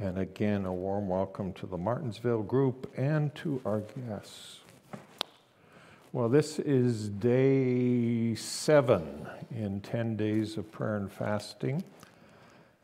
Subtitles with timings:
[0.00, 4.60] and again a warm welcome to the Martinsville group and to our guests.
[6.12, 11.84] Well, this is day 7 in 10 days of prayer and fasting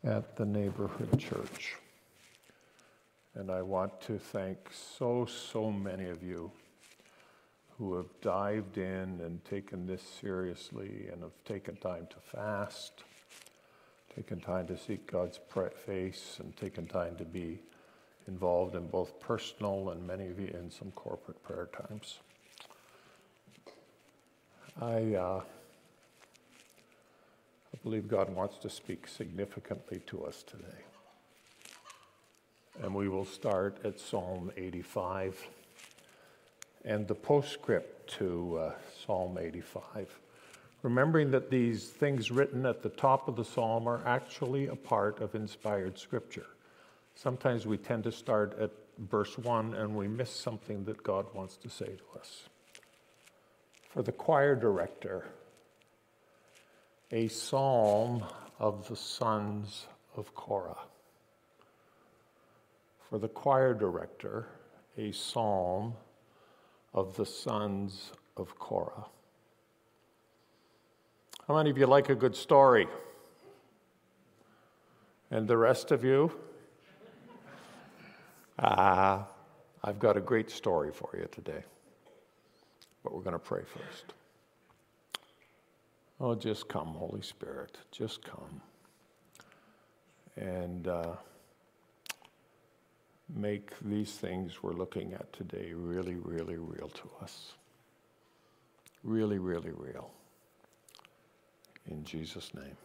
[0.04, 1.76] at the neighborhood church.
[3.34, 6.50] And I want to thank so so many of you
[7.78, 13.04] who have dived in and taken this seriously and have taken time to fast,
[14.16, 15.38] taken time to seek God's
[15.84, 17.58] face, and taken time to be
[18.26, 22.18] involved in both personal and many of you in some corporate prayer times.
[24.80, 25.42] I, uh,
[27.74, 30.64] I believe God wants to speak significantly to us today.
[32.82, 35.46] And we will start at Psalm 85
[36.86, 38.72] and the postscript to uh,
[39.04, 40.18] Psalm 85.
[40.86, 45.20] Remembering that these things written at the top of the psalm are actually a part
[45.20, 46.46] of inspired scripture.
[47.16, 51.56] Sometimes we tend to start at verse 1 and we miss something that God wants
[51.56, 52.44] to say to us.
[53.88, 55.26] For the choir director,
[57.10, 58.22] a psalm
[58.60, 60.78] of the sons of Korah.
[63.10, 64.46] For the choir director,
[64.96, 65.94] a psalm
[66.94, 69.06] of the sons of Korah.
[71.46, 72.88] How many of you like a good story?
[75.30, 76.32] And the rest of you?
[78.58, 79.24] Ah, uh,
[79.84, 81.62] I've got a great story for you today.
[83.04, 84.14] But we're going to pray first.
[86.20, 87.78] Oh, just come, Holy Spirit.
[87.92, 88.60] Just come.
[90.36, 90.88] And.
[90.88, 91.14] Uh,
[93.34, 97.54] make these things we're looking at today really, really real to us.
[99.02, 100.10] Really, really real.
[101.90, 102.76] In Jesus' name,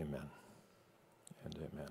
[0.00, 0.28] amen
[1.44, 1.90] and amen.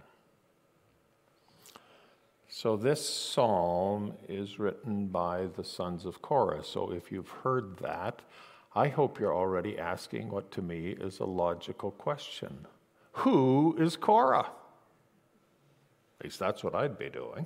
[2.49, 6.63] So, this psalm is written by the sons of Korah.
[6.63, 8.21] So, if you've heard that,
[8.73, 12.65] I hope you're already asking what to me is a logical question
[13.13, 14.49] Who is Korah?
[16.19, 17.45] At least that's what I'd be doing.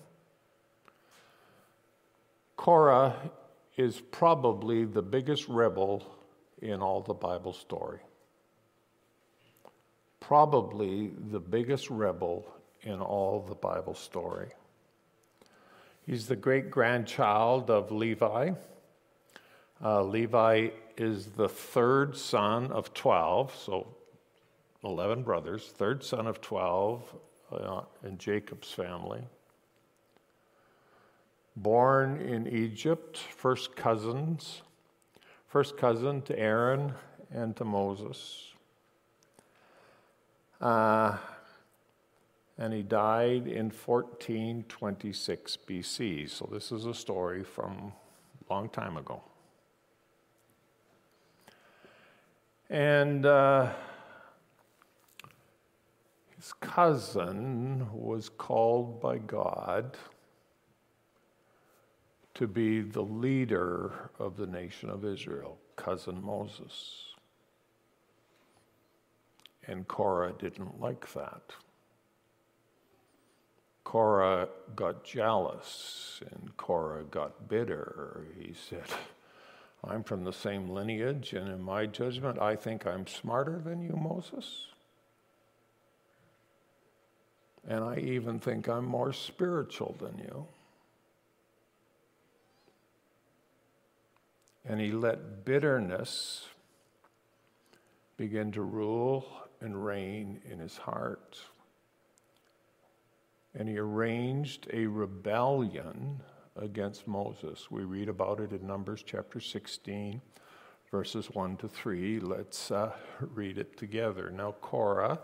[2.55, 3.31] Korah
[3.75, 6.03] is probably the biggest rebel
[6.61, 7.99] in all the Bible story.
[10.21, 12.45] Probably the biggest rebel
[12.83, 14.49] in all the Bible story.
[16.07, 18.51] He's the great grandchild of Levi.
[19.83, 23.87] Uh, Levi is the third son of 12, so
[24.83, 27.15] 11 brothers, third son of 12
[27.51, 29.21] uh, in Jacob's family.
[31.55, 34.61] Born in Egypt, first cousins,
[35.47, 36.93] first cousin to Aaron
[37.31, 38.50] and to Moses.
[40.61, 41.17] Uh,
[42.57, 46.29] and he died in 1426 BC.
[46.29, 47.91] So this is a story from
[48.47, 49.23] a long time ago.
[52.69, 53.71] And uh,
[56.35, 59.97] his cousin was called by God
[62.35, 67.10] to be the leader of the nation of Israel, cousin Moses.
[69.71, 71.53] And Korah didn't like that.
[73.85, 78.27] Korah got jealous and Korah got bitter.
[78.37, 78.83] He said,
[79.81, 83.95] I'm from the same lineage, and in my judgment, I think I'm smarter than you,
[83.95, 84.67] Moses.
[87.65, 90.47] And I even think I'm more spiritual than you.
[94.65, 96.45] And he let bitterness
[98.17, 101.39] begin to rule and reign in his heart.
[103.55, 106.21] And he arranged a rebellion
[106.55, 107.69] against Moses.
[107.71, 110.21] We read about it in Numbers chapter 16,
[110.89, 112.19] verses 1 to 3.
[112.19, 114.29] Let's uh, read it together.
[114.29, 115.19] Now, Korah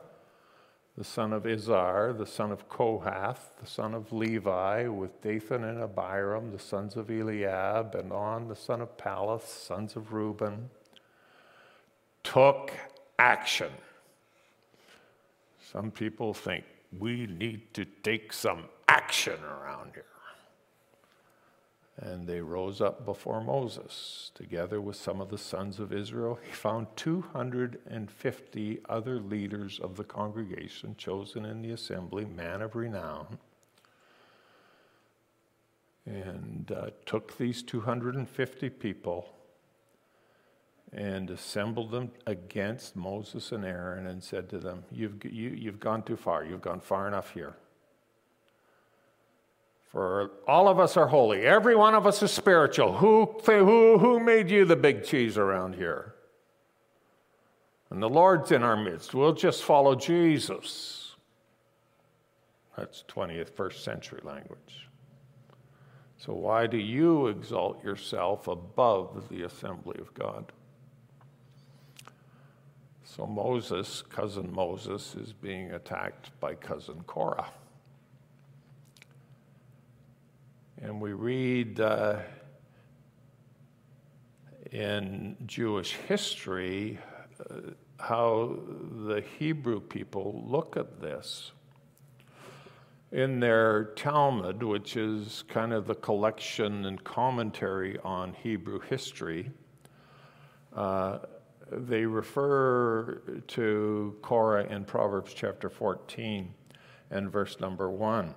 [0.97, 5.79] the son of Izhar, the son of Kohath, the son of Levi, with Dathan and
[5.79, 10.71] Abiram, the sons of Eliab, and On, the son of Peleth, sons of Reuben,
[12.23, 12.71] took
[13.19, 13.69] action.
[15.71, 16.63] Some people think
[16.97, 20.05] we need to take some action around here.
[21.97, 26.39] And they rose up before Moses, together with some of the sons of Israel.
[26.45, 33.39] He found 250 other leaders of the congregation chosen in the assembly, men of renown,
[36.05, 39.36] and uh, took these 250 people
[40.93, 45.71] and assembled them against Moses and Aaron and said to them, You've, you, have you
[45.71, 46.45] have gone too far.
[46.45, 47.55] You've gone far enough here.
[49.91, 51.41] For all of us are holy.
[51.41, 52.97] Every one of us is spiritual.
[52.97, 56.13] Who, who, who made you the big cheese around here?
[57.89, 59.13] And the Lord's in our midst.
[59.13, 61.15] We'll just follow Jesus.
[62.77, 64.87] That's 20th, first century language.
[66.17, 70.51] So, why do you exalt yourself above the assembly of God?
[73.15, 77.49] So Moses, cousin Moses, is being attacked by cousin Korah.
[80.81, 82.19] And we read uh,
[84.71, 86.99] in Jewish history
[87.39, 88.59] uh, how
[89.07, 91.53] the Hebrew people look at this.
[93.13, 99.49] In their Talmud, which is kind of the collection and commentary on Hebrew history,
[100.75, 101.19] uh,
[101.71, 106.53] they refer to Korah in Proverbs chapter 14
[107.11, 108.33] and verse number 1.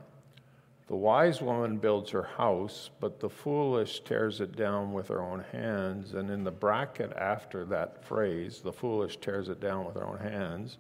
[0.91, 5.45] The wise woman builds her house, but the foolish tears it down with her own
[5.53, 6.15] hands.
[6.15, 10.19] And in the bracket after that phrase, the foolish tears it down with her own
[10.19, 10.79] hands,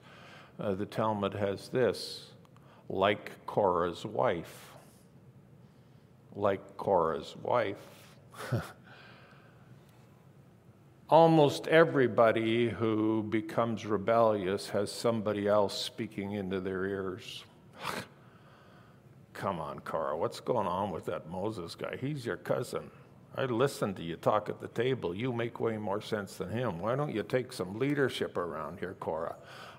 [0.58, 2.30] uh, the Talmud has this
[2.88, 4.72] like Korah's wife.
[6.34, 7.76] Like Korah's wife.
[11.10, 17.44] almost everybody who becomes rebellious has somebody else speaking into their ears.
[19.32, 21.96] Come on, Carl, what's going on with that Moses guy?
[22.00, 22.90] He's your cousin.
[23.36, 25.14] I listened to you talk at the table.
[25.14, 26.78] You make way more sense than him.
[26.78, 29.36] Why don't you take some leadership around here, Korah?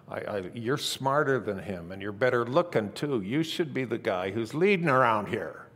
[0.09, 3.21] I, I, you're smarter than him and you're better looking too.
[3.21, 5.67] You should be the guy who's leading around here.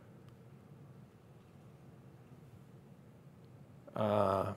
[3.95, 4.53] Uh,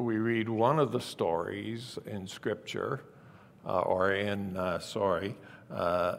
[0.00, 3.02] we read one of the stories in Scripture,
[3.66, 5.36] uh, or in, uh, sorry,
[5.70, 6.16] uh,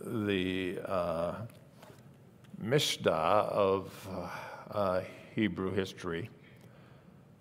[0.00, 1.34] the uh,
[2.58, 4.08] Mishnah of
[4.70, 5.00] uh,
[5.34, 6.28] Hebrew history,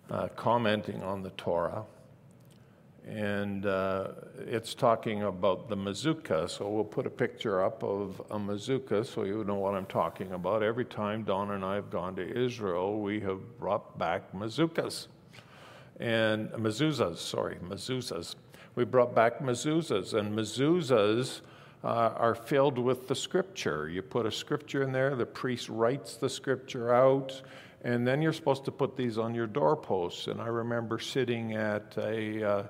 [0.10, 1.84] uh, commenting on the Torah.
[3.06, 3.66] And
[4.48, 6.50] it's talking about the mezuzah.
[6.50, 10.32] So we'll put a picture up of a mezuzah so you know what I'm talking
[10.32, 10.64] about.
[10.64, 15.08] Every time Don and I have gone to Israel, we have brought back mezuzahs
[16.00, 18.36] and mezuzahs, sorry, mezuzahs.
[18.76, 21.42] We brought back mezuzahs, and mezuzahs
[21.84, 23.88] uh, are filled with the scripture.
[23.88, 27.42] You put a scripture in there, the priest writes the scripture out,
[27.84, 30.28] and then you're supposed to put these on your doorposts.
[30.28, 32.64] And I remember sitting at a, uh,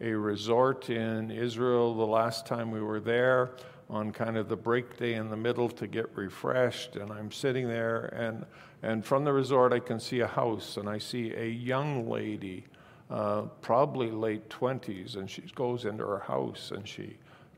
[0.00, 3.52] a resort in Israel the last time we were there
[3.90, 6.96] on kind of the break day in the middle to get refreshed.
[6.96, 8.46] And I'm sitting there, and,
[8.84, 12.66] and from the resort, I can see a house, and I see a young lady,
[13.08, 17.16] uh, probably late 20s, and she goes into her house and she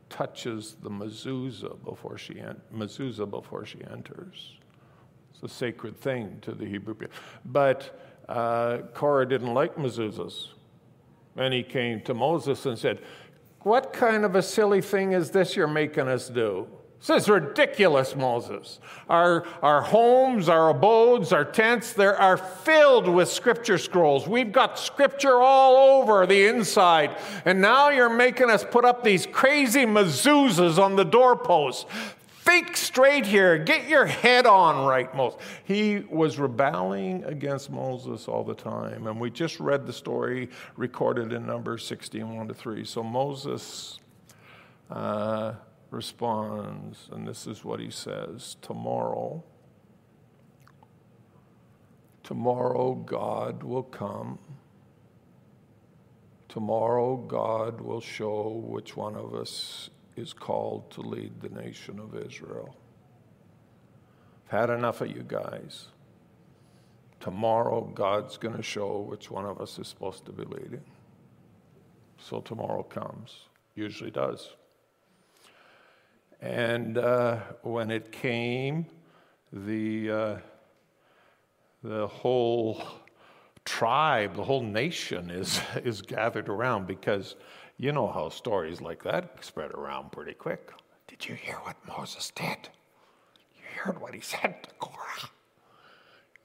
[0.09, 4.53] touches the mezuzah before she, en- mezuzah before she enters.
[5.33, 7.13] It's a sacred thing to the Hebrew people.
[7.43, 10.53] But uh, Korah didn't like mezuzahs.
[11.35, 13.01] And he came to Moses and said,
[13.61, 16.67] what kind of a silly thing is this you're making us do?
[16.99, 18.79] This is ridiculous, Moses.
[19.07, 24.27] Our, our homes, our abodes, our tents, they are filled with scripture scrolls.
[24.27, 27.17] We've got scripture all over the inside.
[27.45, 31.85] And now you're making us put up these crazy mezuzahs on the doorposts.
[32.47, 33.57] Think straight here.
[33.57, 35.39] Get your head on right, Moses.
[35.65, 39.05] He was rebelling against Moses all the time.
[39.05, 42.85] And we just read the story recorded in Numbers 16 1 to 3.
[42.85, 43.99] So Moses
[44.89, 45.53] uh,
[45.89, 49.43] responds, and this is what he says Tomorrow,
[52.23, 54.39] tomorrow God will come.
[56.49, 62.15] Tomorrow God will show which one of us is called to lead the nation of
[62.15, 62.75] Israel.
[64.45, 65.87] I've had enough of you guys.
[67.19, 70.83] Tomorrow, God's going to show which one of us is supposed to be leading.
[72.19, 74.55] So tomorrow comes, usually does.
[76.41, 78.85] And uh, when it came,
[79.51, 80.37] the, uh,
[81.83, 82.83] the whole
[83.65, 87.35] tribe, the whole nation is, is gathered around because
[87.77, 90.71] you know how stories like that spread around pretty quick.
[91.07, 92.69] Did you hear what Moses did?
[93.55, 95.29] You heard what he said to Korah.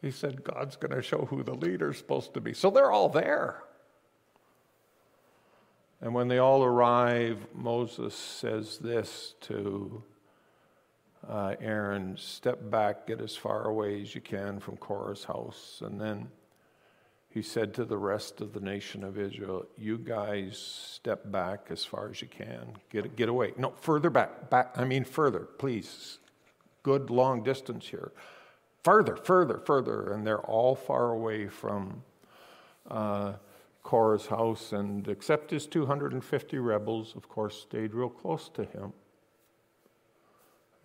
[0.01, 2.53] He said, God's going to show who the leader's supposed to be.
[2.53, 3.63] So they're all there.
[6.03, 10.03] And when they all arrive, Moses says this to
[11.29, 15.81] uh, Aaron step back, get as far away as you can from Korah's house.
[15.85, 16.29] And then
[17.31, 21.85] he said to the rest of the nation of Israel, You guys step back as
[21.85, 22.73] far as you can.
[22.91, 23.53] Get, get away.
[23.57, 24.51] No, further back.
[24.51, 24.73] back.
[24.77, 26.19] I mean, further, please.
[26.83, 28.11] Good long distance here.
[28.83, 30.13] Further, further, further.
[30.13, 32.03] And they're all far away from.
[32.91, 33.35] Uh,
[33.83, 38.93] Korah's house, and except his 250 rebels, of course, stayed real close to him.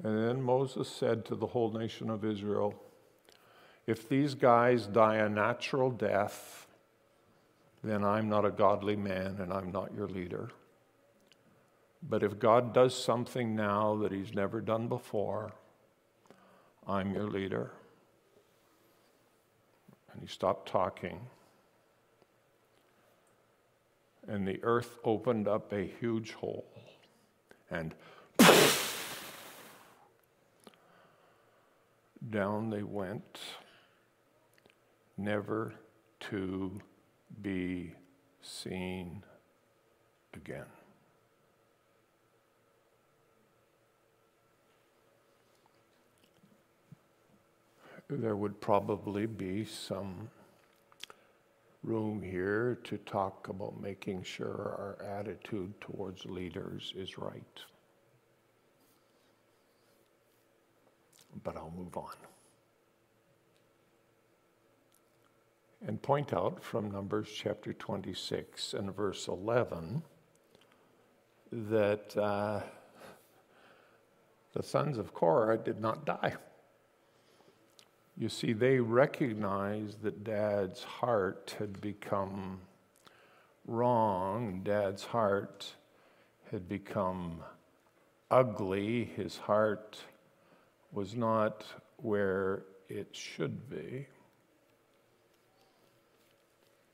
[0.04, 2.76] And then Moses said to the whole nation of Israel,
[3.86, 6.68] If these guys die a natural death,
[7.84, 10.50] then I'm not a godly man and I'm not your leader.
[12.08, 15.54] But if God does something now that he's never done before,
[16.88, 17.72] I'm your leader.
[20.12, 21.20] And he stopped talking
[24.28, 26.68] and the earth opened up a huge hole.
[27.72, 27.96] And
[32.30, 33.40] down they went,
[35.18, 35.74] never
[36.20, 36.80] to
[37.42, 37.94] be
[38.42, 39.24] seen
[40.34, 40.66] again.
[48.10, 50.30] There would probably be some
[51.88, 57.42] room here to talk about making sure our attitude towards leaders is right.
[61.44, 62.16] But I'll move on.
[65.86, 70.02] And point out from Numbers chapter 26 and verse 11
[71.52, 72.62] that uh,
[74.54, 76.36] the sons of Korah did not die.
[78.20, 82.62] You see, they recognized that dad's heart had become
[83.68, 84.62] wrong.
[84.64, 85.76] Dad's heart
[86.52, 87.44] had become
[88.32, 89.06] ugly.
[89.06, 90.00] His heart
[90.92, 91.64] was not
[91.98, 94.08] where it should be.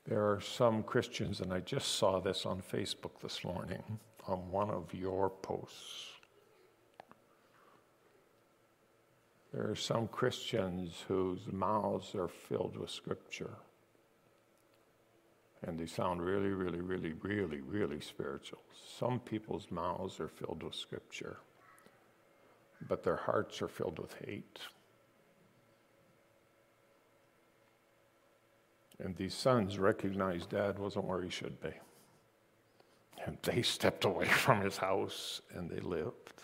[0.06, 3.82] There are some Christians, and I just saw this on Facebook this morning
[4.26, 6.13] on one of your posts.
[9.54, 13.54] There are some Christians whose mouths are filled with Scripture.
[15.62, 18.58] And they sound really, really, really, really, really spiritual.
[18.98, 21.38] Some people's mouths are filled with Scripture,
[22.88, 24.58] but their hearts are filled with hate.
[28.98, 31.72] And these sons recognized dad wasn't where he should be.
[33.24, 36.42] And they stepped away from his house and they lived.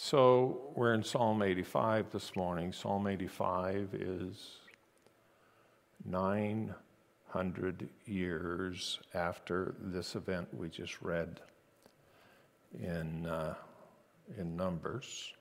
[0.00, 2.72] So we're in Psalm 85 this morning.
[2.72, 4.58] Psalm 85 is
[6.04, 11.40] 900 years after this event we just read
[12.80, 13.56] in, uh,
[14.38, 15.32] in Numbers.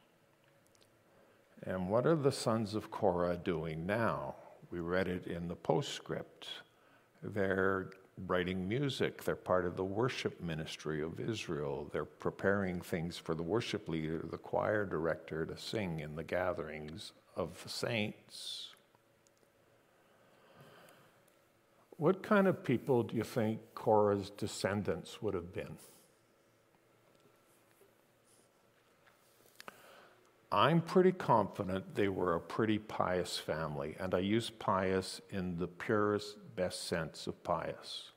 [1.62, 4.34] And what are the sons of Korah doing now?
[4.72, 6.48] We read it in the postscript.
[7.22, 7.92] They're
[8.26, 9.24] writing music.
[9.24, 11.90] They're part of the worship ministry of Israel.
[11.92, 17.12] They're preparing things for the worship leader, the choir director, to sing in the gatherings
[17.36, 18.70] of the saints.
[21.98, 25.78] What kind of people do you think Korah's descendants would have been?
[30.52, 35.68] I'm pretty confident they were a pretty pious family, and I use pious in the
[35.68, 38.12] purest, best sense of pious.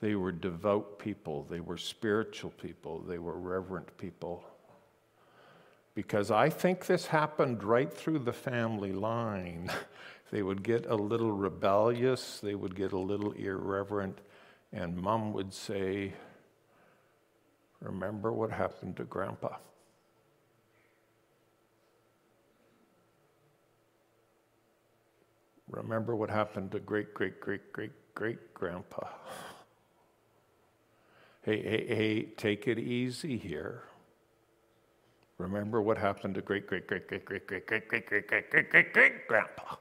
[0.00, 4.44] They were devout people, they were spiritual people, they were reverent people.
[5.94, 9.68] Because I think this happened right through the family line.
[10.30, 14.20] they would get a little rebellious, they would get a little irreverent,
[14.72, 16.12] and mom would say,
[17.80, 19.56] Remember what happened to grandpa?
[25.70, 29.06] Remember what happened to great, great, great, great, great grandpa.
[31.42, 33.84] Hey, hey, hey, take it easy here.
[35.38, 38.70] Remember what happened to great, great, great, great, great, great, great, great, great, great, great,
[38.70, 39.76] great, great grandpa.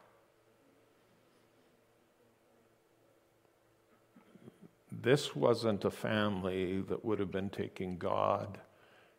[4.92, 8.60] This wasn't a family that would have been taking God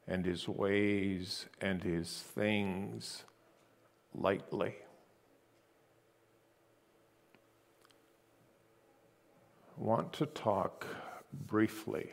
[0.07, 3.25] and his ways and his things
[4.15, 4.77] lightly.
[9.79, 10.87] Want to talk
[11.47, 12.13] briefly,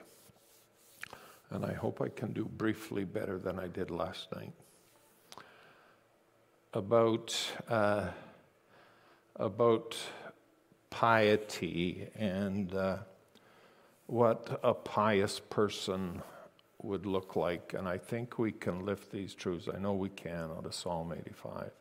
[1.50, 4.54] and I hope I can do briefly better than I did last night,
[6.74, 7.36] about,
[7.68, 8.08] uh,
[9.38, 9.98] about
[10.90, 12.98] piety and uh,
[14.08, 16.22] what a pious person
[16.84, 17.74] would look like.
[17.74, 19.68] And I think we can lift these truths.
[19.74, 21.72] I know we can out of Psalm 85.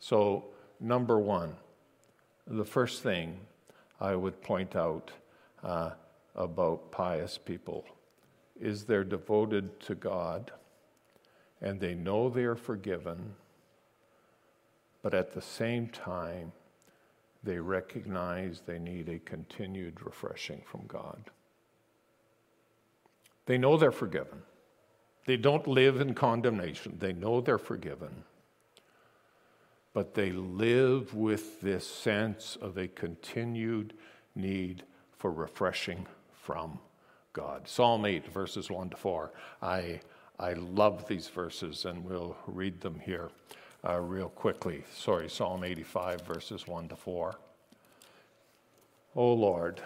[0.00, 0.46] So,
[0.80, 1.56] number one,
[2.46, 3.40] the first thing
[4.00, 5.10] I would point out
[5.62, 5.90] uh,
[6.34, 7.84] about pious people
[8.60, 10.52] is they're devoted to God
[11.60, 13.34] and they know they are forgiven,
[15.02, 16.52] but at the same time,
[17.42, 21.30] they recognize they need a continued refreshing from God.
[23.46, 24.42] They know they're forgiven.
[25.26, 26.96] They don't live in condemnation.
[26.98, 28.24] They know they're forgiven.
[29.98, 33.94] But they live with this sense of a continued
[34.36, 36.06] need for refreshing
[36.40, 36.78] from
[37.32, 37.66] God.
[37.66, 39.32] Psalm 8, verses 1 to 4.
[39.60, 39.98] I,
[40.38, 43.30] I love these verses, and we'll read them here
[43.84, 44.84] uh, real quickly.
[44.94, 47.34] Sorry, Psalm 85, verses 1 to 4.
[49.16, 49.80] O Lord,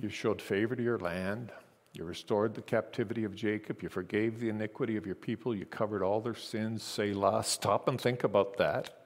[0.00, 1.50] you showed favor to your land.
[1.92, 3.82] You restored the captivity of Jacob.
[3.82, 5.56] You forgave the iniquity of your people.
[5.56, 6.84] You covered all their sins.
[6.84, 7.42] Selah.
[7.42, 9.05] Stop and think about that.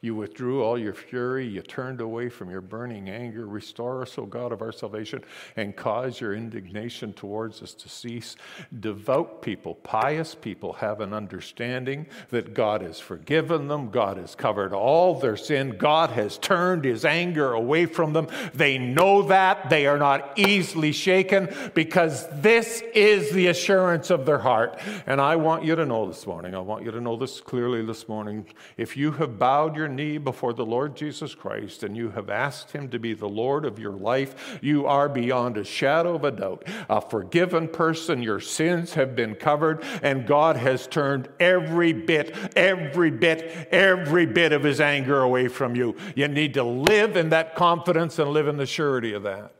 [0.00, 1.44] You withdrew all your fury.
[1.44, 3.46] You turned away from your burning anger.
[3.46, 5.24] Restore us, O God of our salvation,
[5.56, 8.36] and cause your indignation towards us to cease.
[8.78, 13.90] Devout people, pious people have an understanding that God has forgiven them.
[13.90, 15.76] God has covered all their sin.
[15.78, 18.28] God has turned his anger away from them.
[18.54, 19.68] They know that.
[19.68, 24.78] They are not easily shaken because this is the assurance of their heart.
[25.06, 27.84] And I want you to know this morning, I want you to know this clearly
[27.84, 28.46] this morning.
[28.76, 32.72] If you have bowed your knee before the Lord Jesus Christ and you have asked
[32.72, 36.30] Him to be the Lord of your life, you are beyond a shadow of a
[36.30, 38.22] doubt a forgiven person.
[38.22, 44.52] Your sins have been covered, and God has turned every bit, every bit, every bit
[44.52, 45.96] of His anger away from you.
[46.14, 49.52] You need to live in that confidence and live in the surety of that.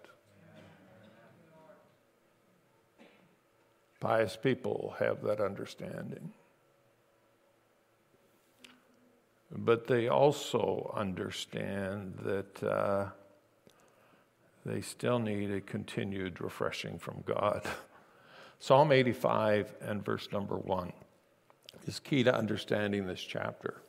[4.00, 6.32] Pious people have that understanding.
[9.50, 13.06] But they also understand that uh,
[14.66, 17.62] they still need a continued refreshing from God.
[18.58, 20.92] Psalm 85 and verse number 1
[21.86, 23.82] is key to understanding this chapter.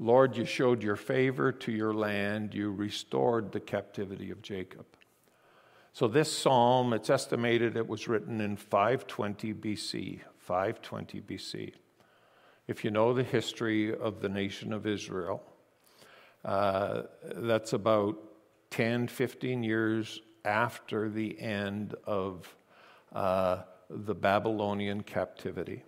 [0.00, 4.86] Lord, you showed your favor to your land, you restored the captivity of Jacob.
[5.92, 10.20] So, this psalm, it's estimated it was written in 520 BC.
[10.38, 11.74] 520 BC
[12.66, 15.42] if you know the history of the nation of Israel,
[16.44, 17.02] uh,
[17.36, 18.16] that's about
[18.70, 22.54] 10, 15 years after the end of
[23.12, 25.84] uh, the Babylonian captivity.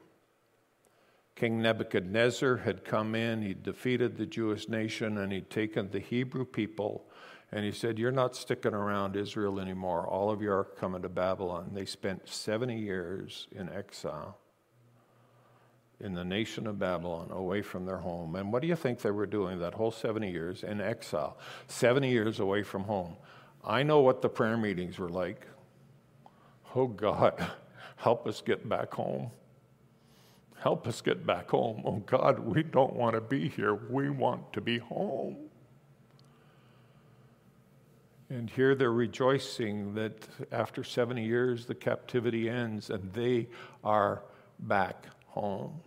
[1.35, 6.47] King Nebuchadnezzar had come in, he'd defeated the Jewish nation, and he'd taken the Hebrew
[6.47, 7.07] people,
[7.53, 10.07] and he said, You're not sticking around Israel anymore.
[10.07, 11.71] All of you are coming to Babylon.
[11.75, 14.39] They spent 70 years in exile
[16.01, 18.37] in the nation of Babylon away from their home.
[18.37, 21.39] And what do you think they were doing that whole 70 years in exile?
[21.69, 23.17] 70 years away from home.
[23.65, 25.47] I know what the prayer meetings were like.
[26.75, 27.51] Oh God,
[27.97, 29.31] help us get back home.
[30.59, 31.83] Help us get back home.
[31.85, 33.75] Oh God, we don't want to be here.
[33.75, 35.37] We want to be home.
[38.29, 43.49] And here they're rejoicing that after 70 years the captivity ends and they
[43.85, 44.23] are
[44.59, 45.81] back home.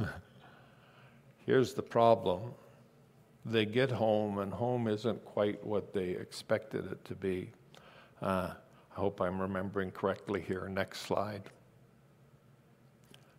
[1.46, 2.52] Here's the problem
[3.44, 7.50] they get home, and home isn't quite what they expected it to be.
[8.20, 8.50] Uh,
[8.94, 10.68] I hope I'm remembering correctly here.
[10.68, 11.42] Next slide.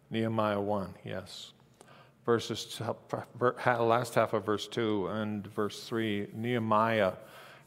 [0.10, 1.54] Nehemiah 1, yes.
[2.26, 2.82] Verses,
[3.64, 7.14] last half of verse 2 and verse 3, Nehemiah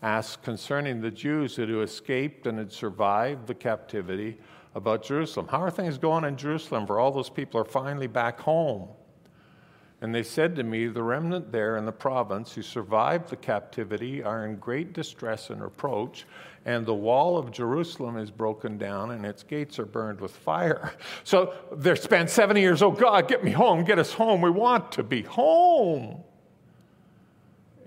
[0.05, 4.37] asks concerning the Jews who had escaped and had survived the captivity
[4.75, 5.49] about Jerusalem.
[5.49, 8.89] How are things going in Jerusalem for all those people are finally back home?
[10.03, 14.23] And they said to me, The remnant there in the province who survived the captivity
[14.23, 16.27] are in great distress and reproach,
[16.67, 20.93] and the wall of Jerusalem is broken down and its gates are burned with fire.
[21.25, 24.43] So they're spent 70 years, oh God, get me home, get us home.
[24.43, 26.23] We want to be home.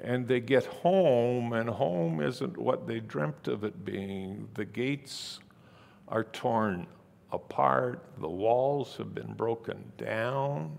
[0.03, 4.47] And they get home, and home isn't what they dreamt of it being.
[4.53, 5.39] The gates
[6.07, 6.87] are torn
[7.31, 10.71] apart, the walls have been broken down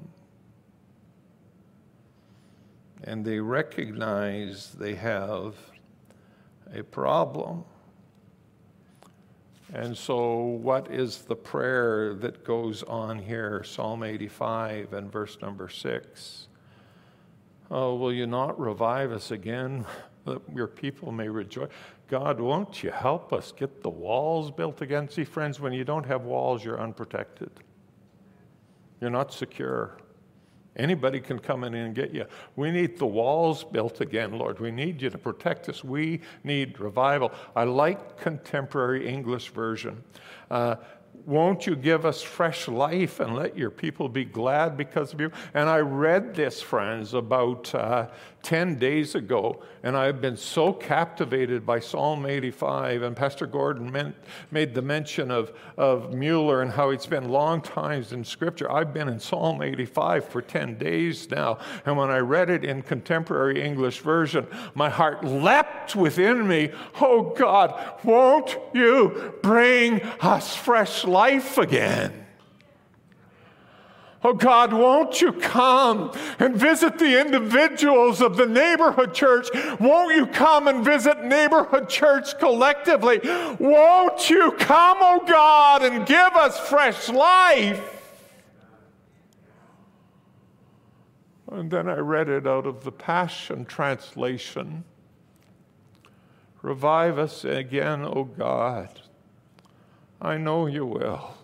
[3.05, 5.55] and they recognize they have
[6.75, 7.65] a problem.
[9.73, 13.63] And so, what is the prayer that goes on here?
[13.65, 16.48] Psalm 85 and verse number 6.
[17.71, 19.85] Oh, will you not revive us again
[20.25, 21.69] that your people may rejoice?
[22.09, 25.11] God, won't you help us get the walls built again?
[25.11, 27.51] See, friends, when you don't have walls, you're unprotected.
[29.01, 29.99] You're not secure.
[30.77, 32.25] Anybody can come in and get you.
[32.57, 34.61] We need the walls built again, Lord.
[34.61, 35.83] We need you to protect us.
[35.83, 37.33] We need revival.
[37.57, 40.03] I like contemporary English version.
[40.51, 40.77] Uh,
[41.29, 45.31] won't you give us fresh life and let your people be glad because of you?
[45.53, 48.09] And I read this, friends, about uh,
[48.43, 53.03] 10 days ago, and I've been so captivated by Psalm 85.
[53.03, 54.15] And Pastor Gordon meant,
[54.51, 58.71] made the mention of, of Mueller and how he'd spent long times in Scripture.
[58.73, 62.81] I've been in Psalm 85 for 10 days now, and when I read it in
[62.81, 66.71] contemporary English version, my heart leapt within me.
[67.03, 72.27] Oh God, won't you bring us fresh life again?
[74.25, 79.49] Oh God, won't you come and visit the individuals of the neighborhood church?
[79.79, 83.21] Won't you come and visit neighborhood church collectively?
[83.61, 87.81] Won't you come, oh God, and give us fresh life?
[91.51, 94.85] And then I read it out of the Passion Translation.
[96.61, 99.01] Revive us again, O oh God.
[100.21, 101.35] I know you will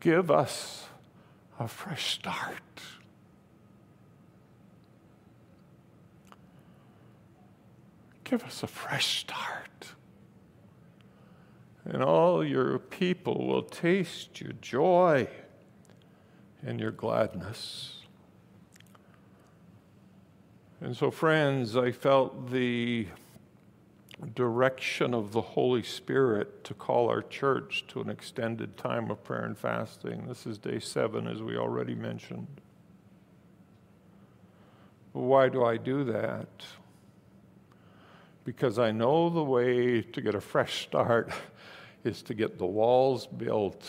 [0.00, 0.86] give us
[1.58, 2.62] a fresh start.
[8.24, 9.94] Give us a fresh start.
[11.84, 15.26] And all your people will taste your joy
[16.62, 17.94] and your gladness.
[20.82, 23.06] And so, friends, I felt the
[24.26, 29.44] direction of the Holy Spirit to call our church to an extended time of prayer
[29.44, 30.26] and fasting.
[30.26, 32.60] This is day seven, as we already mentioned.
[35.12, 36.48] Why do I do that?
[38.44, 41.30] Because I know the way to get a fresh start
[42.04, 43.84] is to get the walls built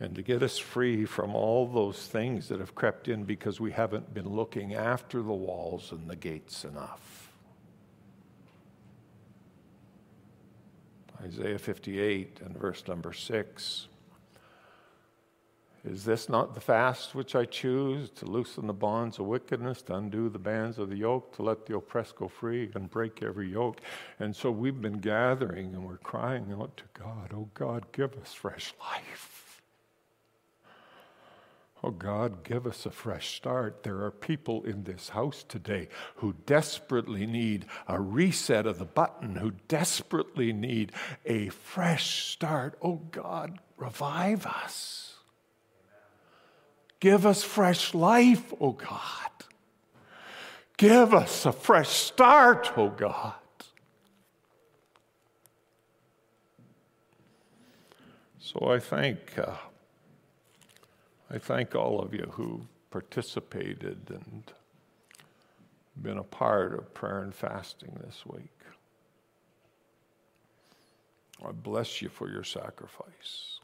[0.00, 3.70] and to get us free from all those things that have crept in because we
[3.70, 7.21] haven't been looking after the walls and the gates enough.
[11.22, 13.86] Isaiah 58 and verse number 6.
[15.84, 19.96] Is this not the fast which I choose to loosen the bonds of wickedness, to
[19.96, 23.50] undo the bands of the yoke, to let the oppressed go free and break every
[23.50, 23.80] yoke?
[24.20, 28.32] And so we've been gathering and we're crying out to God, Oh God, give us
[28.32, 29.31] fresh life.
[31.84, 33.82] Oh God, give us a fresh start.
[33.82, 39.34] There are people in this house today who desperately need a reset of the button,
[39.34, 40.92] who desperately need
[41.26, 42.78] a fresh start.
[42.80, 45.16] Oh God, revive us.
[47.00, 49.30] Give us fresh life, oh God.
[50.76, 53.34] Give us a fresh start, oh God.
[58.38, 59.36] So I thank.
[59.36, 59.56] Uh,
[61.32, 64.52] I thank all of you who participated and
[66.00, 68.50] been a part of prayer and fasting this week.
[71.42, 73.60] I bless you for your sacrifice.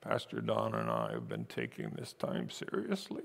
[0.00, 3.24] Pastor Don and I have been taking this time seriously.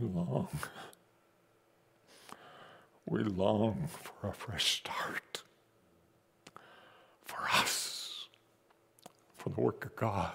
[0.00, 0.48] Long.
[3.06, 5.42] We long for a fresh start
[7.24, 8.26] for us,
[9.36, 10.32] for the work of God.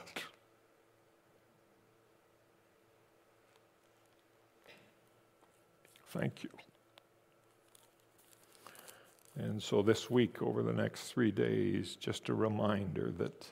[6.18, 6.50] Thank you.
[9.36, 13.52] And so this week, over the next three days, just a reminder that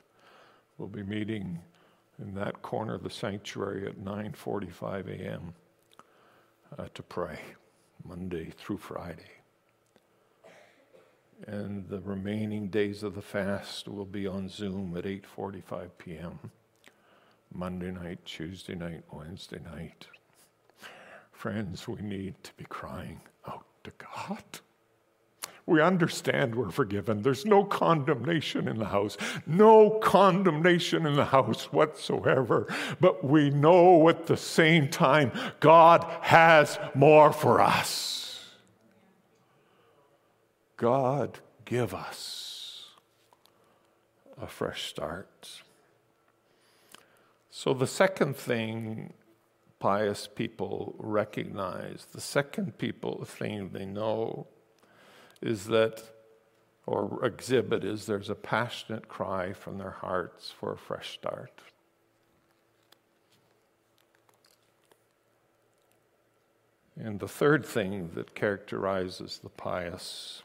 [0.78, 1.60] we'll be meeting
[2.20, 5.54] in that corner of the sanctuary at 9:45 a.m.
[6.78, 7.40] Uh, to pray,
[8.06, 9.32] Monday through Friday.
[11.46, 16.40] And the remaining days of the fast will be on Zoom at 8:45 p.m.
[17.54, 20.08] Monday night, Tuesday night, Wednesday night.
[21.44, 24.44] Friends, we need to be crying out to God.
[25.66, 27.22] We understand we're forgiven.
[27.22, 32.74] There's no condemnation in the house, no condemnation in the house whatsoever.
[33.02, 38.46] But we know at the same time, God has more for us.
[40.78, 42.86] God, give us
[44.42, 45.62] a fresh start.
[47.50, 49.12] So, the second thing
[49.84, 52.08] pious people recognize.
[52.14, 54.48] The second people thing they know
[55.42, 56.02] is that,
[56.86, 61.60] or exhibit, is there's a passionate cry from their hearts for a fresh start.
[66.96, 70.44] And the third thing that characterizes the pious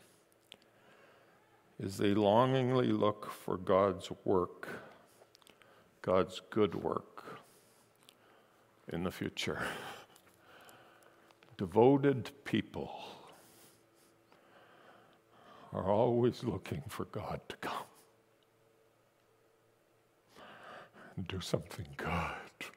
[1.78, 4.68] is they longingly look for God's work,
[6.02, 7.17] God's good work
[8.92, 9.60] in the future.
[11.56, 12.90] Devoted people
[15.72, 17.86] are always looking for God to come
[21.16, 22.70] and do something good,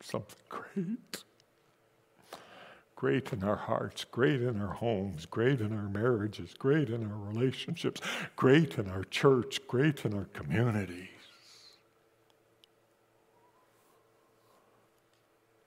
[0.00, 1.24] something great
[2.98, 7.16] great in our hearts, great in our homes, great in our marriages, great in our
[7.32, 8.00] relationships,
[8.34, 11.06] great in our church, great in our communities.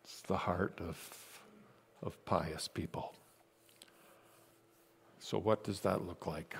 [0.03, 0.97] It's the heart of,
[2.01, 3.13] of pious people.
[5.19, 6.55] So, what does that look like?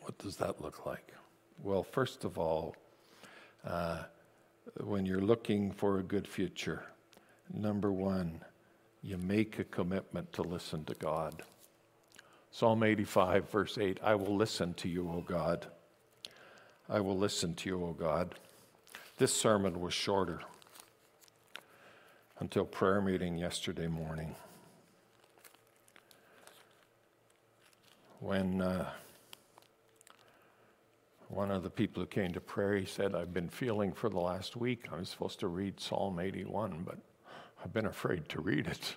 [0.00, 1.12] What does that look like?
[1.62, 2.76] Well, first of all,
[3.62, 4.04] uh,
[4.82, 6.82] when you're looking for a good future,
[7.52, 8.40] number one,
[9.02, 11.42] you make a commitment to listen to God.
[12.52, 15.66] Psalm 85, verse 8 I will listen to you, O God.
[16.88, 18.34] I will listen to you, O God.
[19.18, 20.40] This sermon was shorter
[22.40, 24.34] until prayer meeting yesterday morning.
[28.18, 28.90] When uh,
[31.28, 34.18] one of the people who came to prayer, he said, I've been feeling for the
[34.18, 34.86] last week.
[34.90, 36.98] I'm supposed to read Psalm 81, but
[37.62, 38.96] I've been afraid to read it.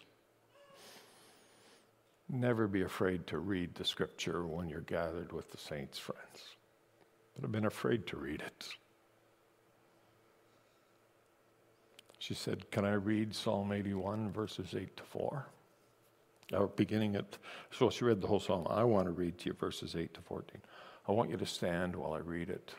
[2.29, 6.55] Never be afraid to read the scripture when you're gathered with the saints' friends.
[7.35, 8.69] But I've been afraid to read it.
[12.23, 15.45] She said, Can I read Psalm 81, verses 8 to 4?
[16.53, 17.37] Or beginning at,
[17.69, 18.65] so she read the whole psalm.
[18.69, 20.61] I want to read to you verses 8 to 14.
[21.09, 22.73] I want you to stand while I read it.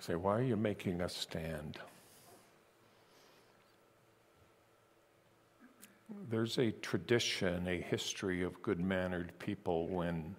[0.00, 1.78] say, Why are you making us stand?
[6.28, 10.34] There's a tradition, a history of good mannered people when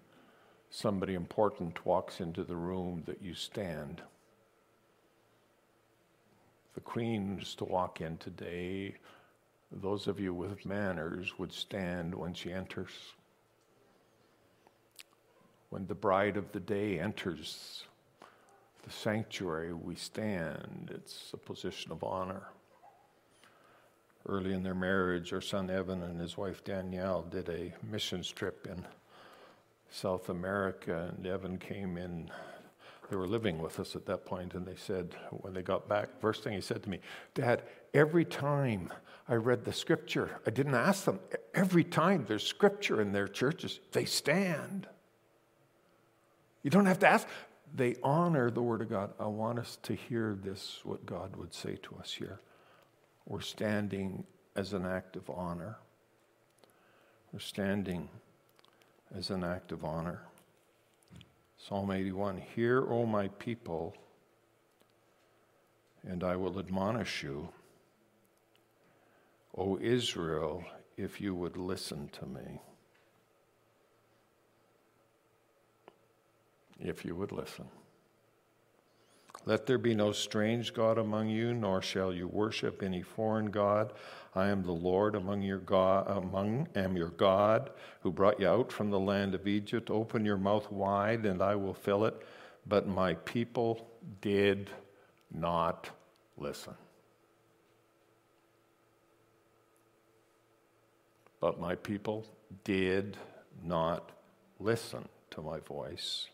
[0.69, 4.01] somebody important walks into the room that you stand.
[6.75, 8.95] The Queen is to walk in today.
[9.71, 12.91] Those of you with manners would stand when she enters.
[15.69, 17.83] When the bride of the day enters
[18.83, 22.43] the sanctuary we stand, it's a position of honor.
[24.27, 28.67] Early in their marriage, our son Evan and his wife Danielle did a mission trip
[28.69, 28.85] in
[29.91, 32.29] South America, and Evan came in.
[33.09, 36.09] They were living with us at that point, and they said, when they got back,
[36.21, 36.99] first thing he said to me,
[37.33, 38.93] Dad, every time
[39.27, 41.19] I read the scripture, I didn't ask them,
[41.55, 44.87] every time there's scripture in their churches, they stand.
[46.61, 47.27] You don't have to ask
[47.75, 49.11] they honor the Word of God.
[49.19, 52.39] I want us to hear this, what God would say to us here.
[53.25, 54.23] We're standing
[54.55, 55.77] as an act of honor.
[57.31, 58.09] We're standing
[59.15, 60.21] as an act of honor.
[61.57, 63.95] Psalm 81 Hear, O my people,
[66.07, 67.49] and I will admonish you.
[69.57, 70.63] O Israel,
[70.97, 72.61] if you would listen to me.
[76.79, 77.65] if you would listen.
[79.45, 83.93] Let there be no strange God among you, nor shall you worship any foreign God.
[84.35, 87.71] I am the Lord among your God, among am your God,
[88.01, 89.89] who brought you out from the land of Egypt.
[89.89, 92.21] Open your mouth wide, and I will fill it.
[92.67, 93.89] But my people
[94.21, 94.69] did
[95.33, 95.89] not
[96.37, 96.75] listen.
[101.39, 102.25] But my people
[102.65, 103.17] did
[103.63, 104.11] not
[104.59, 106.27] listen to my voice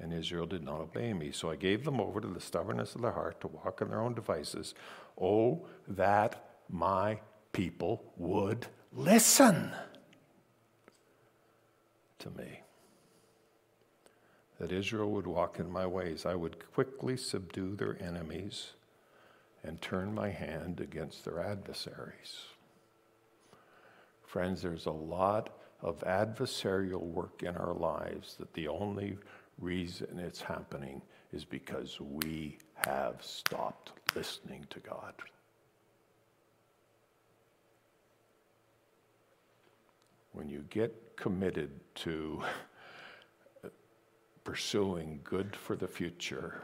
[0.00, 1.32] and Israel did not obey me.
[1.32, 4.00] So I gave them over to the stubbornness of their heart to walk in their
[4.00, 4.74] own devices.
[5.20, 7.18] Oh, that my
[7.52, 9.72] people would listen
[12.20, 12.60] to me.
[14.60, 16.26] That Israel would walk in my ways.
[16.26, 18.72] I would quickly subdue their enemies
[19.64, 22.36] and turn my hand against their adversaries.
[24.24, 29.16] Friends, there's a lot of adversarial work in our lives that the only
[29.58, 35.14] reason it's happening is because we have stopped listening to God.
[40.32, 42.42] When you get committed to
[44.44, 46.62] pursuing good for the future,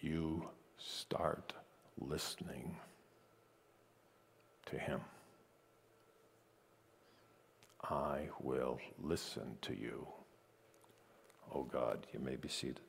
[0.00, 1.52] you start
[1.98, 2.76] listening
[4.66, 5.00] to Him.
[7.84, 10.06] I will listen to you.
[11.54, 12.80] Oh God, you may be seated.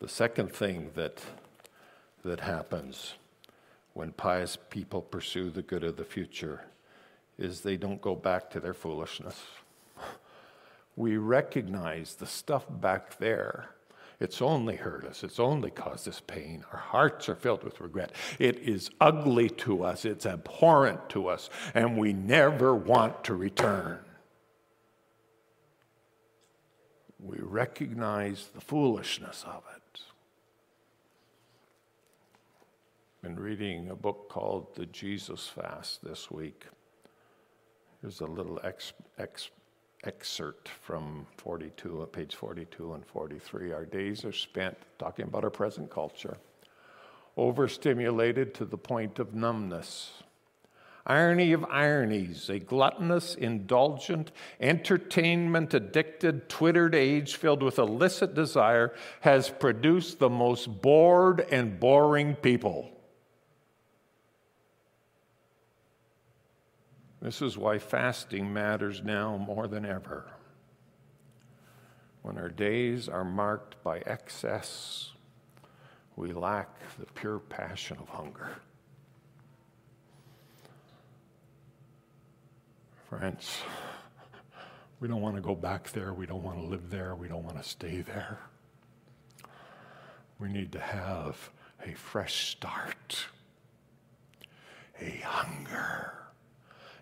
[0.00, 1.22] The second thing that,
[2.24, 3.14] that happens
[3.92, 6.62] when pious people pursue the good of the future
[7.38, 9.40] is they don't go back to their foolishness.
[10.96, 13.70] We recognize the stuff back there.
[14.20, 15.24] It's only hurt us.
[15.24, 16.64] It's only caused us pain.
[16.72, 18.12] Our hearts are filled with regret.
[18.38, 20.04] It is ugly to us.
[20.04, 21.50] It's abhorrent to us.
[21.74, 23.98] And we never want to return.
[27.24, 30.00] We recognize the foolishness of it.
[33.22, 36.66] Been reading a book called The Jesus Fast this week.
[38.02, 39.48] Here's a little ex, ex,
[40.04, 43.72] excerpt from 42, uh, page 42 and 43.
[43.72, 46.36] Our days are spent talking about our present culture,
[47.38, 50.23] overstimulated to the point of numbness.
[51.06, 59.50] Irony of ironies, a gluttonous, indulgent, entertainment addicted, twittered age filled with illicit desire has
[59.50, 62.90] produced the most bored and boring people.
[67.20, 70.24] This is why fasting matters now more than ever.
[72.22, 75.10] When our days are marked by excess,
[76.16, 78.56] we lack the pure passion of hunger.
[83.18, 83.58] Friends,
[85.00, 86.12] we don't want to go back there.
[86.12, 87.14] We don't want to live there.
[87.14, 88.40] We don't want to stay there.
[90.38, 91.50] We need to have
[91.84, 93.26] a fresh start,
[95.00, 96.14] a hunger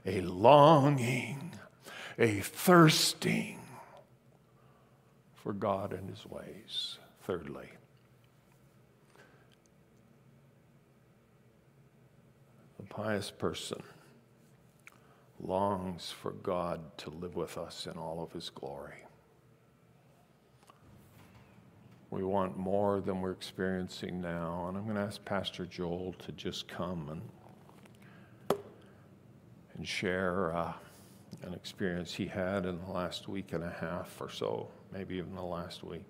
[0.05, 1.53] a longing,
[2.18, 3.61] a thirsting
[5.35, 6.98] for God and His ways.
[7.22, 7.68] Thirdly,
[12.79, 13.83] the pious person
[15.42, 19.05] longs for God to live with us in all of His glory.
[22.11, 24.66] We want more than we're experiencing now.
[24.68, 27.22] And I'm going to ask Pastor Joel to just come and
[29.74, 30.72] and share uh,
[31.42, 35.35] an experience he had in the last week and a half or so, maybe even
[35.35, 36.05] the last week.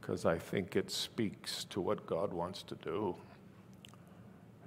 [0.00, 3.14] Because I think it speaks to what God wants to do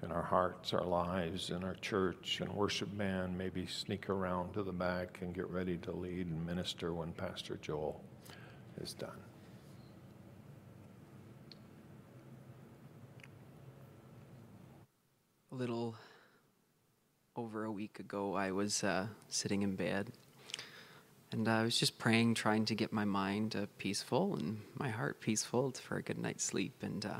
[0.04, 3.38] in our hearts, our lives, in our church, and worship band.
[3.38, 7.58] Maybe sneak around to the back and get ready to lead and minister when Pastor
[7.62, 8.02] Joel
[8.82, 9.20] is done.
[15.52, 15.96] A little
[17.36, 20.12] over a week ago, I was uh, sitting in bed
[21.32, 25.20] and I was just praying, trying to get my mind uh, peaceful and my heart
[25.20, 26.82] peaceful for a good night's sleep.
[26.82, 27.20] And uh,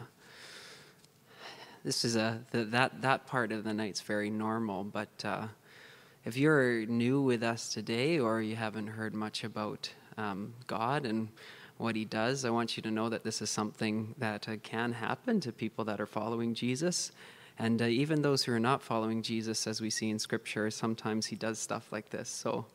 [1.88, 4.84] this is a the, that that part of the night's very normal.
[4.84, 5.48] But uh,
[6.26, 11.30] if you're new with us today, or you haven't heard much about um, God and
[11.78, 14.92] what He does, I want you to know that this is something that uh, can
[14.92, 17.14] happen to people that are following Jesus.
[17.58, 21.28] And uh, even those who are not following Jesus, as we see in Scripture, sometimes
[21.28, 22.28] he does stuff like this.
[22.28, 22.66] So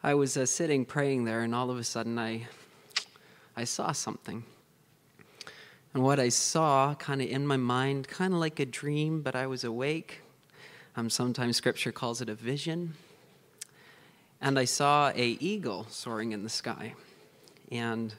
[0.00, 2.46] I was uh, sitting praying there, and all of a sudden I,
[3.56, 4.44] I saw something.
[5.94, 9.36] And what I saw, kind of in my mind, kind of like a dream, but
[9.36, 10.22] I was awake.
[10.96, 12.94] Um, sometimes Scripture calls it a vision.
[14.40, 16.94] And I saw a eagle soaring in the sky,
[17.70, 18.12] and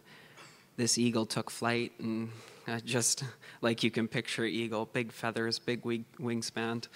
[0.77, 2.31] this eagle took flight and
[2.67, 3.23] uh, just
[3.61, 6.87] like you can picture eagle, big feathers, big wingspan.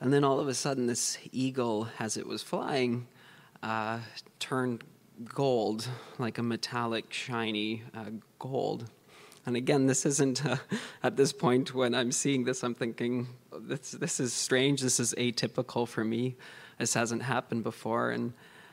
[0.00, 3.06] And then all of a sudden, this eagle, as it was flying,
[3.62, 4.00] uh,
[4.40, 4.82] turned
[5.24, 8.90] gold, like a metallic, shiny uh, gold.
[9.46, 10.56] And again, this isn't uh,
[11.04, 14.80] at this point when I'm seeing this, I'm thinking, this, this is strange.
[14.80, 16.34] This is atypical for me.
[16.78, 18.10] This hasn't happened before.
[18.10, 18.32] And,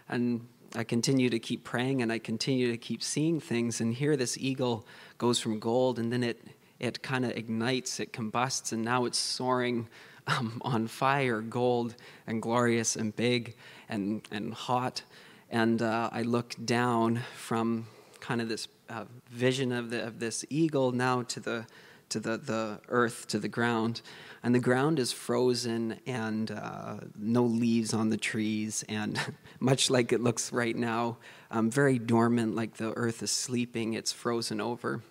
[0.10, 3.82] and I continue to keep praying and I continue to keep seeing things.
[3.82, 4.88] And here, this eagle
[5.20, 6.42] goes from gold and then it,
[6.80, 9.88] it kind of ignites, it combusts, and now it's soaring
[10.26, 11.96] um, on fire, gold
[12.26, 13.56] and glorious and big
[13.90, 15.04] and, and hot.
[15.52, 17.86] And uh, I look down from
[18.20, 21.66] kind of this uh, vision of, the, of this eagle now to the
[22.14, 24.02] to the, the earth, to the ground.
[24.44, 28.86] And the ground is frozen and uh, no leaves on the trees.
[28.88, 29.20] And
[29.60, 31.18] much like it looks right now,
[31.50, 35.02] um, very dormant, like the earth is sleeping, it's frozen over.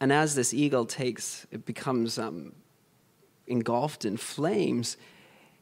[0.00, 2.52] And as this eagle takes, it becomes um,
[3.46, 4.96] engulfed in flames,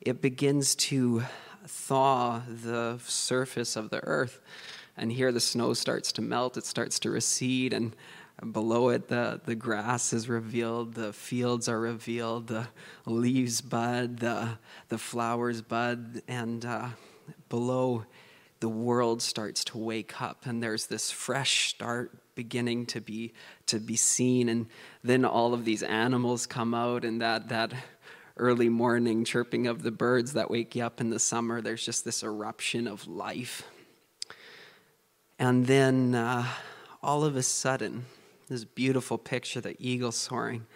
[0.01, 1.25] it begins to
[1.67, 4.41] thaw the surface of the earth.
[4.97, 7.95] And here the snow starts to melt, it starts to recede, and
[8.53, 12.67] Below it, the, the grass is revealed, the fields are revealed, the
[13.07, 16.89] leaves bud, the, the flowers bud, and uh,
[17.49, 18.05] below,
[18.59, 23.33] the world starts to wake up, and there's this fresh start beginning to be
[23.67, 24.67] to be seen and
[25.05, 27.73] then all of these animals come out and that that
[28.37, 32.05] early morning chirping of the birds that wake you up in the summer there's just
[32.05, 33.63] this eruption of life
[35.39, 36.47] and then uh,
[37.03, 38.05] all of a sudden
[38.49, 40.67] this beautiful picture the eagle soaring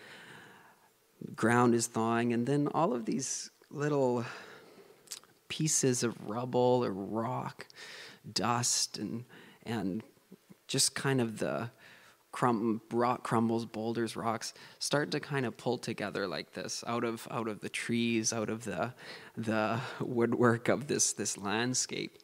[1.34, 4.24] ground is thawing and then all of these little
[5.48, 7.66] pieces of rubble or rock
[8.32, 9.24] dust and
[9.64, 10.02] and
[10.66, 11.70] just kind of the
[12.30, 17.26] crum, rock crumbles, boulders, rocks start to kind of pull together like this out of
[17.30, 18.92] out of the trees, out of the
[19.36, 22.18] the woodwork of this this landscape.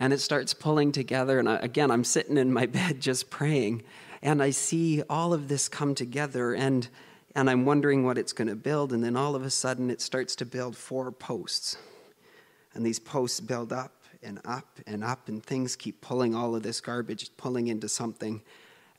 [0.00, 1.38] And it starts pulling together.
[1.38, 3.82] And again, I'm sitting in my bed just praying,
[4.22, 6.88] and I see all of this come together, and
[7.36, 8.92] and I'm wondering what it's going to build.
[8.92, 11.76] And then all of a sudden, it starts to build four posts,
[12.74, 16.62] and these posts build up and up and up, and things keep pulling all of
[16.62, 18.42] this garbage, pulling into something.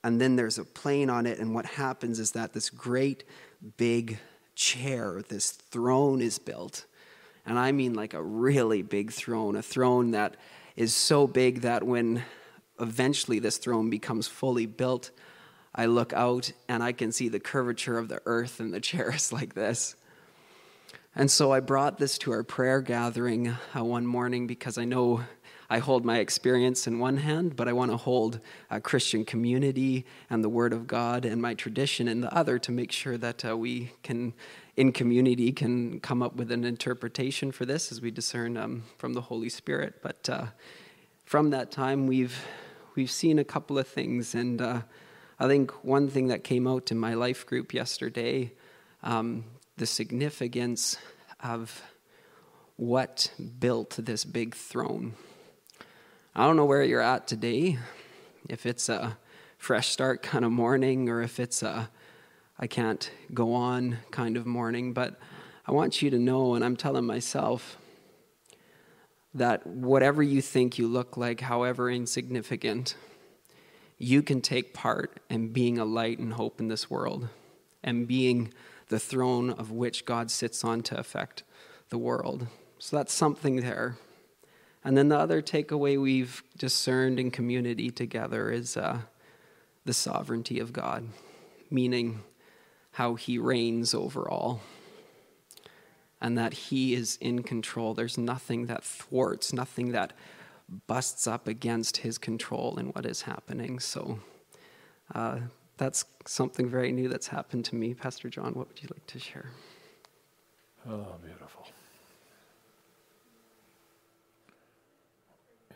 [0.04, 3.24] And then there's a plane on it, and what happens is that this great
[3.78, 4.20] big
[4.56, 6.86] chair, this throne is built.
[7.46, 10.36] And I mean like a really big throne, a throne that
[10.76, 12.24] is so big that when
[12.80, 15.12] eventually this throne becomes fully built,
[15.74, 19.32] I look out and I can see the curvature of the earth, and the chairs
[19.32, 19.96] like this.
[21.16, 25.24] And so I brought this to our prayer gathering uh, one morning because I know
[25.70, 30.06] I hold my experience in one hand, but I want to hold a Christian community
[30.30, 33.46] and the Word of God and my tradition in the other to make sure that
[33.46, 34.34] uh, we can,
[34.78, 39.14] in community, can come up with an interpretation for this as we discern um, from
[39.14, 40.02] the Holy Spirit.
[40.02, 40.46] But uh,
[41.24, 42.46] from that time, we've
[42.96, 44.82] we've seen a couple of things, and uh,
[45.40, 48.54] I think one thing that came out in my life group yesterday.
[49.04, 49.46] Um,
[49.78, 50.98] the significance
[51.44, 51.84] of
[52.78, 55.14] what built this big throne.
[56.36, 57.78] I don't know where you're at today,
[58.50, 59.18] if it's a
[59.58, 61.90] fresh start kind of morning or if it's a
[62.58, 65.20] I can't go on kind of morning, but
[65.66, 67.78] I want you to know, and I'm telling myself,
[69.34, 72.96] that whatever you think you look like, however insignificant,
[73.98, 77.28] you can take part in being a light and hope in this world
[77.84, 78.54] and being
[78.88, 81.44] the throne of which God sits on to affect
[81.90, 82.48] the world.
[82.80, 83.98] So that's something there.
[84.84, 89.00] And then the other takeaway we've discerned in community together is uh,
[89.84, 91.10] the sovereignty of God,
[91.70, 92.22] meaning
[92.96, 94.62] how he reigns over all
[96.22, 97.94] and that he is in control.
[97.94, 100.14] There's nothing that thwarts, nothing that
[100.88, 103.80] busts up against his control in what is happening.
[103.80, 104.20] So,
[105.14, 105.40] uh,
[105.78, 107.94] that's something very new that's happened to me.
[107.94, 109.52] Pastor John, what would you like to share?
[110.90, 111.68] Oh, beautiful.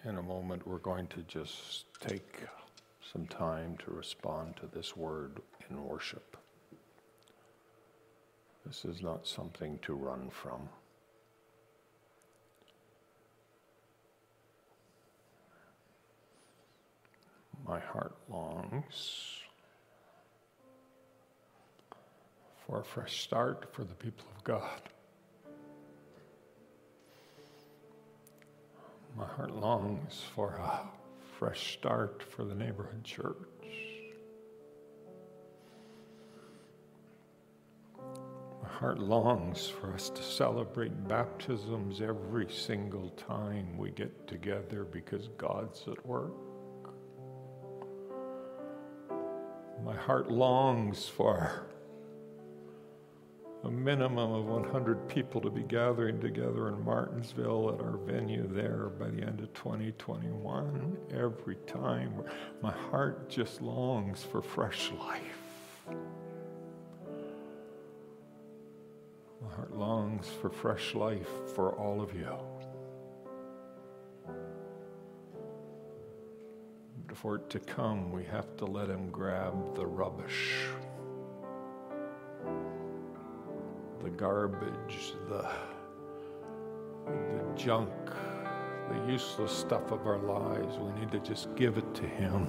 [0.06, 2.44] In a moment, we're going to just take
[3.12, 6.39] some time to respond to this word in worship.
[8.66, 10.70] This is not something to run from.
[17.68, 19.42] My heart longs
[22.66, 24.82] for a fresh start for the people of God.
[29.18, 30.82] My heart longs for a
[31.38, 33.36] fresh start for the neighborhood church.
[38.80, 45.86] Heart longs for us to celebrate baptisms every single time we get together because God's
[45.90, 46.32] at work.
[49.84, 51.68] My heart longs for
[53.66, 58.92] a minimum of 100 people to be gathering together in Martinsville at our venue there
[58.98, 60.98] by the end of 2021.
[61.14, 62.14] Every time,
[62.62, 66.19] my heart just longs for fresh life.
[69.42, 72.36] My heart longs for fresh life for all of you.
[77.08, 80.68] But for it to come, we have to let Him grab the rubbish
[84.04, 85.46] the garbage, the,
[87.06, 87.92] the junk,
[88.90, 90.78] the useless stuff of our lives.
[90.78, 92.48] We need to just give it to Him.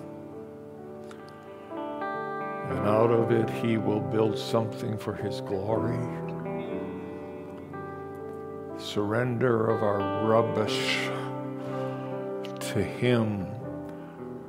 [1.73, 5.99] And out of it, He will build something for His glory.
[8.93, 11.09] Surrender of our rubbish
[12.59, 13.47] to Him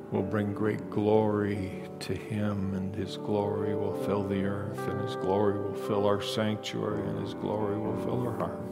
[0.09, 5.15] will bring great glory to him, and his glory will fill the earth, and his
[5.17, 8.67] glory will fill our sanctuary, and his glory will fill our hearts.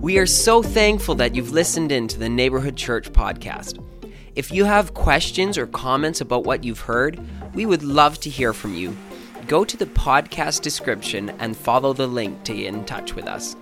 [0.00, 3.79] We are so thankful that you've listened in to the Neighborhood Church podcast.
[4.36, 7.18] If you have questions or comments about what you've heard,
[7.52, 8.96] we would love to hear from you.
[9.48, 13.56] Go to the podcast description and follow the link to get in touch with us.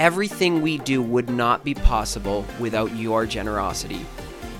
[0.00, 4.04] Everything we do would not be possible without your generosity.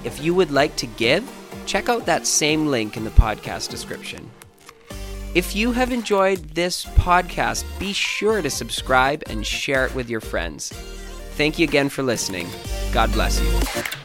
[0.04, 1.28] If you would like to give,
[1.66, 4.30] check out that same link in the podcast description.
[5.34, 10.20] If you have enjoyed this podcast, be sure to subscribe and share it with your
[10.20, 10.68] friends.
[11.32, 12.46] Thank you again for listening.
[12.92, 14.03] God bless you.